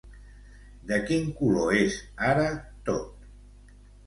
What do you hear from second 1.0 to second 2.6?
quin color és ara